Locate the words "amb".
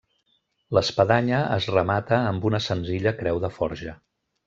2.33-2.51